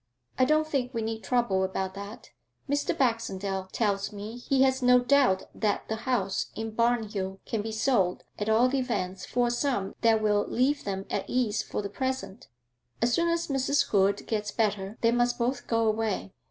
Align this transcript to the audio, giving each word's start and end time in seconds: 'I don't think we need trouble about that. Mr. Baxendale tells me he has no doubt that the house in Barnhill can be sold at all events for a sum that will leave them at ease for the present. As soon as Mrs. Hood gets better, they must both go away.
'I 0.39 0.45
don't 0.45 0.67
think 0.67 0.95
we 0.95 1.03
need 1.03 1.23
trouble 1.23 1.63
about 1.63 1.93
that. 1.93 2.31
Mr. 2.67 2.97
Baxendale 2.97 3.69
tells 3.71 4.11
me 4.11 4.37
he 4.37 4.63
has 4.63 4.81
no 4.81 4.99
doubt 4.99 5.43
that 5.53 5.87
the 5.89 5.95
house 5.95 6.47
in 6.55 6.71
Barnhill 6.71 7.37
can 7.45 7.61
be 7.61 7.71
sold 7.71 8.23
at 8.39 8.49
all 8.49 8.73
events 8.73 9.27
for 9.27 9.45
a 9.45 9.51
sum 9.51 9.93
that 10.01 10.19
will 10.19 10.47
leave 10.47 10.85
them 10.85 11.05
at 11.11 11.25
ease 11.29 11.61
for 11.61 11.83
the 11.83 11.87
present. 11.89 12.47
As 12.99 13.13
soon 13.13 13.29
as 13.29 13.45
Mrs. 13.47 13.89
Hood 13.89 14.25
gets 14.25 14.51
better, 14.51 14.97
they 15.01 15.11
must 15.11 15.37
both 15.37 15.67
go 15.67 15.85
away. 15.85 16.33